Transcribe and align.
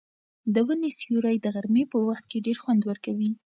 د 0.53 0.55
ونې 0.67 0.91
سیوری 0.99 1.37
د 1.41 1.45
غرمې 1.55 1.83
په 1.91 1.97
وخت 2.07 2.25
کې 2.31 2.43
ډېر 2.45 2.57
خوند 2.63 2.81
ورکوي. 2.89 3.31